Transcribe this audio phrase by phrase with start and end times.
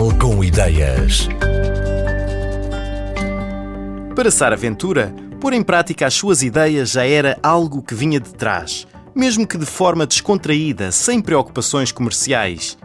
[0.00, 1.28] Portugal com ideias.
[4.16, 8.32] Para Sara Ventura, pôr em prática as suas ideias já era algo que vinha de
[8.32, 12.78] trás, mesmo que de forma descontraída, sem preocupações comerciais.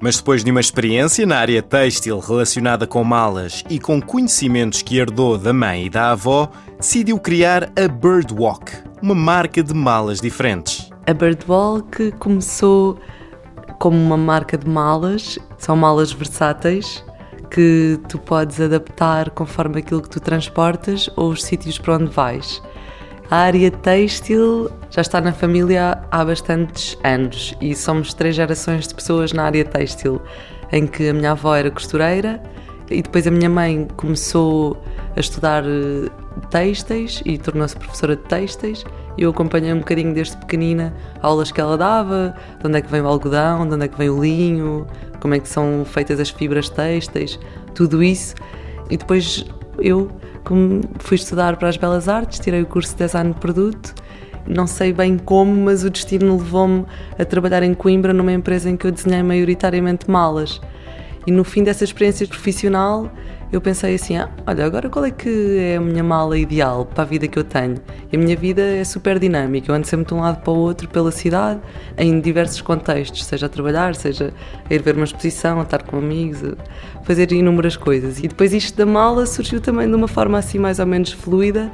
[0.00, 4.96] Mas depois de uma experiência na área têxtil relacionada com malas e com conhecimentos que
[4.96, 10.90] herdou da mãe e da avó, decidiu criar a Birdwalk, uma marca de malas diferentes.
[11.06, 12.98] A Birdwalk começou
[13.82, 17.04] como uma marca de malas, são malas versáteis
[17.50, 22.62] que tu podes adaptar conforme aquilo que tu transportas ou os sítios para onde vais.
[23.28, 28.94] A área têxtil já está na família há bastantes anos e somos três gerações de
[28.94, 30.22] pessoas na área têxtil,
[30.70, 32.40] em que a minha avó era costureira
[32.88, 34.80] e depois a minha mãe começou
[35.16, 36.08] a estudar eh,
[36.50, 38.84] têxteis e tornou-se professora de têxteis.
[39.16, 43.00] Eu acompanhei um bocadinho desde pequenina aulas que ela dava, de onde é que vem
[43.00, 44.86] o algodão, de onde é que vem o linho,
[45.20, 47.38] como é que são feitas as fibras têxteis,
[47.74, 48.34] tudo isso.
[48.90, 49.44] E depois
[49.78, 50.10] eu
[50.44, 53.94] como fui estudar para as Belas Artes, tirei o curso de Design de Produto.
[54.46, 56.84] Não sei bem como, mas o destino levou-me
[57.16, 60.60] a trabalhar em Coimbra numa empresa em que eu desenhei maioritariamente malas.
[61.26, 63.08] E no fim dessa experiência profissional,
[63.52, 67.02] eu pensei assim: ah, olha, agora qual é que é a minha mala ideal para
[67.02, 67.76] a vida que eu tenho?
[68.10, 70.56] E a minha vida é super dinâmica, eu ando sempre de um lado para o
[70.56, 71.60] outro pela cidade,
[71.98, 74.32] em diversos contextos, seja a trabalhar, seja
[74.68, 78.18] a ir ver uma exposição, a estar com amigos, a fazer inúmeras coisas.
[78.18, 81.70] E depois isto da mala surgiu também de uma forma assim mais ou menos fluida.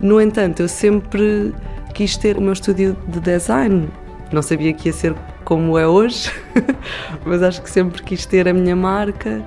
[0.00, 1.54] No entanto, eu sempre
[1.94, 3.88] quis ter o meu estúdio de design.
[4.30, 6.30] Não sabia que ia ser como é hoje,
[7.24, 9.42] mas acho que sempre quis ter a minha marca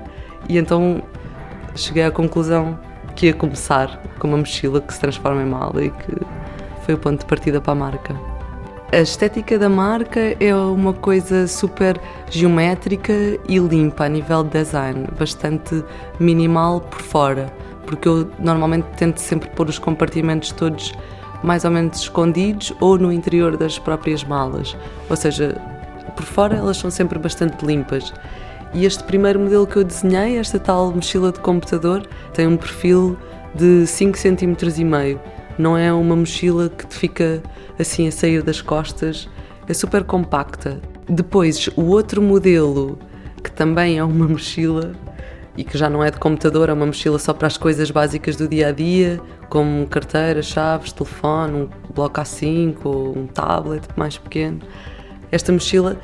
[0.48, 1.00] e então
[1.74, 2.78] cheguei à conclusão
[3.14, 6.16] que ia começar com uma mochila que se transforma em mala e que
[6.84, 8.32] foi o ponto de partida para a marca.
[8.92, 13.12] A estética da marca é uma coisa super geométrica
[13.48, 15.82] e limpa a nível de design, bastante
[16.20, 17.50] minimal por fora,
[17.86, 20.92] porque eu normalmente tento sempre pôr os compartimentos todos
[21.42, 24.76] mais ou menos escondidos ou no interior das próprias malas,
[25.08, 25.58] ou seja,
[26.14, 28.12] por fora elas são sempre bastante limpas
[28.74, 33.18] e este primeiro modelo que eu desenhei, esta tal mochila de computador, tem um perfil
[33.54, 35.20] de 5 cm e meio.
[35.58, 37.42] Não é uma mochila que te fica
[37.78, 39.28] assim a sair das costas,
[39.68, 40.80] é super compacta.
[41.08, 42.98] Depois, o outro modelo,
[43.42, 44.92] que também é uma mochila
[45.54, 48.36] e que já não é de computador, é uma mochila só para as coisas básicas
[48.36, 54.16] do dia a dia, como carteira, chaves, telefone, um bloco A5 ou um tablet mais
[54.16, 54.60] pequeno.
[55.30, 55.98] Esta mochila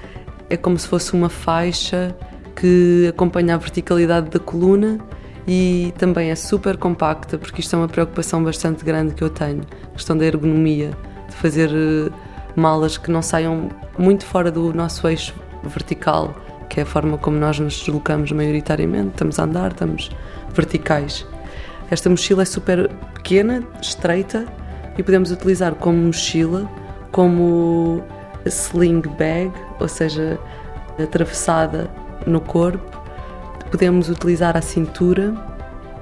[0.50, 2.14] é como se fosse uma faixa
[2.58, 4.98] que acompanha a verticalidade da coluna
[5.46, 9.62] e também é super compacta, porque isto é uma preocupação bastante grande que eu tenho,
[9.84, 10.91] a questão da ergonomia,
[11.28, 12.10] de fazer eh,
[12.56, 16.34] malas que não saiam muito fora do nosso eixo vertical,
[16.69, 20.10] que é a forma como nós nos deslocamos maioritariamente, estamos a andar, estamos
[20.52, 21.25] verticais.
[21.90, 24.46] Esta mochila é super pequena, estreita
[24.98, 26.69] e podemos utilizar como mochila,
[27.12, 28.02] como
[28.44, 30.38] sling bag, ou seja,
[31.00, 31.88] atravessada
[32.26, 33.02] no corpo,
[33.70, 35.34] podemos utilizar a cintura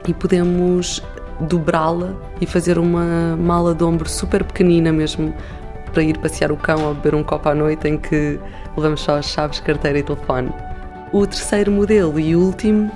[0.07, 1.03] e podemos
[1.41, 5.35] dobrá-la e fazer uma mala de ombro super pequenina mesmo
[5.93, 8.39] para ir passear o cão ou beber um copo à noite em que
[8.77, 10.53] levamos só as chaves, carteira e telefone.
[11.13, 12.91] O terceiro modelo e último,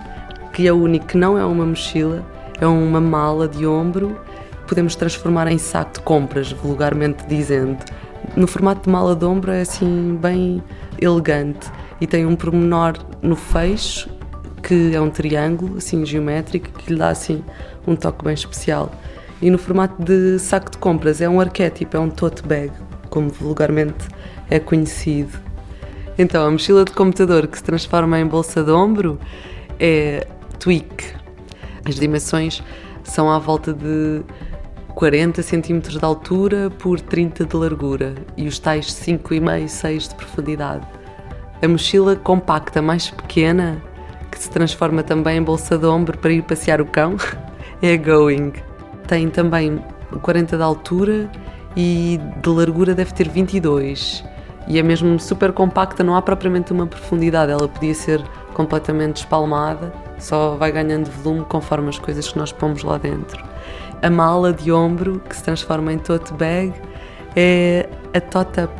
[0.52, 2.24] que é o único que não é uma mochila,
[2.60, 4.18] é uma mala de ombro,
[4.66, 7.78] podemos transformar em saco de compras, vulgarmente dizendo.
[8.36, 10.62] No formato de mala de ombro é assim bem
[11.00, 11.70] elegante
[12.00, 14.08] e tem um pormenor no fecho
[14.62, 17.42] que é um triângulo assim geométrico que lhe dá assim
[17.86, 18.90] um toque bem especial.
[19.42, 22.70] E no formato de saco de compras é um arquétipo, é um tote bag,
[23.08, 24.06] como vulgarmente
[24.50, 25.38] é conhecido.
[26.18, 29.18] Então, a mochila de computador que se transforma em bolsa de ombro
[29.78, 30.26] é
[30.58, 31.14] Tweak.
[31.86, 32.62] As dimensões
[33.02, 34.22] são à volta de
[34.94, 40.99] 40 cm de altura por 30 de largura e os tais 5,5, 6 de profundidade.
[41.62, 43.82] A mochila compacta mais pequena,
[44.30, 47.16] que se transforma também em bolsa de ombro para ir passear o cão,
[47.82, 48.52] é a Going.
[49.06, 49.82] Tem também
[50.22, 51.30] 40 de altura
[51.76, 54.24] e de largura deve ter 22.
[54.66, 58.22] E é mesmo super compacta, não há propriamente uma profundidade, ela podia ser
[58.54, 63.42] completamente espalmada, só vai ganhando volume conforme as coisas que nós pomos lá dentro.
[64.02, 66.72] A mala de ombro, que se transforma em tote bag,
[67.36, 68.72] é a Tot Up.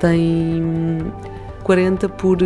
[0.00, 1.12] Tem
[1.66, 2.38] 40 por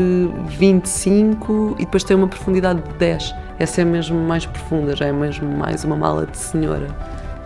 [0.46, 3.34] 25 e depois tem uma profundidade de 10.
[3.58, 6.87] Essa é mesmo mais profunda, já é mesmo mais uma mala de senhora.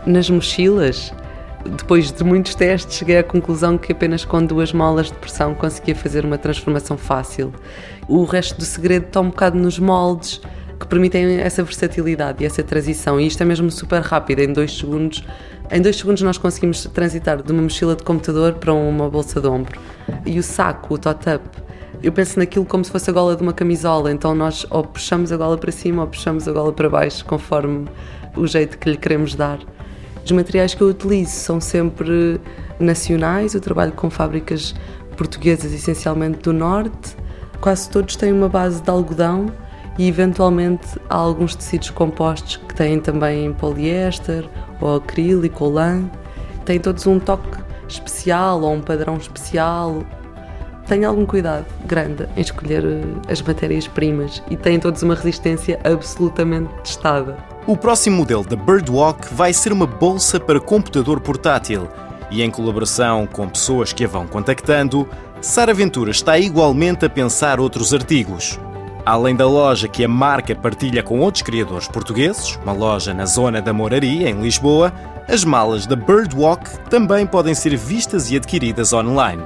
[0.06, 1.12] Nas mochilas,
[1.64, 5.96] depois de muitos testes, cheguei à conclusão que apenas com duas molas de pressão conseguia
[5.96, 7.52] fazer uma transformação fácil.
[8.06, 10.40] O resto do segredo está um bocado nos moldes
[10.84, 13.18] que permitem essa versatilidade e essa transição.
[13.18, 15.24] E isto é mesmo super rápido, em dois segundos.
[15.70, 19.46] Em dois segundos nós conseguimos transitar de uma mochila de computador para uma bolsa de
[19.46, 19.80] ombro.
[20.26, 21.42] E o saco, o tot-up,
[22.02, 25.32] eu penso naquilo como se fosse a gola de uma camisola, então nós ou puxamos
[25.32, 27.86] a gola para cima ou puxamos a gola para baixo, conforme
[28.36, 29.58] o jeito que lhe queremos dar.
[30.22, 32.38] Os materiais que eu utilizo são sempre
[32.78, 34.74] nacionais, eu trabalho com fábricas
[35.16, 37.16] portuguesas, essencialmente do norte.
[37.60, 39.50] Quase todos têm uma base de algodão
[39.98, 44.48] e, eventualmente, há alguns tecidos compostos que têm também poliéster,
[44.80, 46.04] ou acrílico, ou lã.
[46.64, 47.58] Têm todos um toque
[47.88, 50.02] especial ou um padrão especial.
[50.86, 56.72] Tenha algum cuidado grande em escolher eh, as matérias-primas e têm todos uma resistência absolutamente
[56.82, 57.36] testada.
[57.66, 61.88] O próximo modelo da Birdwalk vai ser uma bolsa para computador portátil
[62.30, 65.08] e, em colaboração com pessoas que a vão contactando,
[65.40, 68.58] Sara Ventura está igualmente a pensar outros artigos.
[69.06, 73.60] Além da loja que a marca partilha com outros criadores portugueses, uma loja na zona
[73.60, 74.90] da Moraria, em Lisboa,
[75.28, 79.42] as malas da Birdwalk também podem ser vistas e adquiridas online.